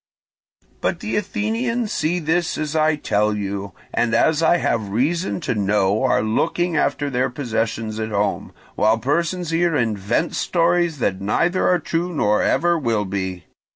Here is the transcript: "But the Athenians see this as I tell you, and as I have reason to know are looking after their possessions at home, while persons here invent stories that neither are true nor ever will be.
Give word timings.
"But 0.81 0.99
the 0.99 1.15
Athenians 1.15 1.91
see 1.91 2.17
this 2.17 2.57
as 2.57 2.75
I 2.75 2.95
tell 2.95 3.35
you, 3.35 3.73
and 3.93 4.15
as 4.15 4.41
I 4.41 4.57
have 4.57 4.89
reason 4.89 5.39
to 5.41 5.53
know 5.53 6.01
are 6.01 6.23
looking 6.23 6.75
after 6.75 7.11
their 7.11 7.29
possessions 7.29 7.99
at 7.99 8.09
home, 8.09 8.51
while 8.73 8.97
persons 8.97 9.51
here 9.51 9.75
invent 9.75 10.33
stories 10.35 10.97
that 10.97 11.21
neither 11.21 11.67
are 11.67 11.77
true 11.77 12.15
nor 12.15 12.41
ever 12.41 12.79
will 12.79 13.05
be. 13.05 13.43